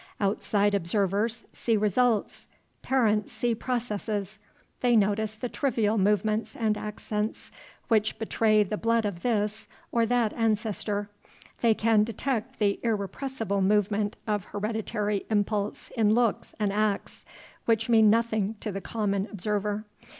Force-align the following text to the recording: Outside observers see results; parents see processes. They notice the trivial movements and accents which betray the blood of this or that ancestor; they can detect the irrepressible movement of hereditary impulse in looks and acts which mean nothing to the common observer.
Outside 0.19 0.73
observers 0.73 1.43
see 1.53 1.77
results; 1.77 2.47
parents 2.81 3.31
see 3.33 3.53
processes. 3.53 4.39
They 4.79 4.95
notice 4.95 5.35
the 5.35 5.47
trivial 5.47 5.99
movements 5.99 6.55
and 6.55 6.75
accents 6.75 7.51
which 7.87 8.17
betray 8.17 8.63
the 8.63 8.77
blood 8.79 9.05
of 9.05 9.21
this 9.21 9.67
or 9.91 10.07
that 10.07 10.33
ancestor; 10.33 11.11
they 11.61 11.75
can 11.75 12.03
detect 12.03 12.57
the 12.57 12.79
irrepressible 12.81 13.61
movement 13.61 14.15
of 14.25 14.45
hereditary 14.45 15.27
impulse 15.29 15.91
in 15.95 16.15
looks 16.15 16.55
and 16.59 16.73
acts 16.73 17.23
which 17.65 17.87
mean 17.87 18.09
nothing 18.09 18.55
to 18.59 18.71
the 18.71 18.81
common 18.81 19.27
observer. 19.31 19.85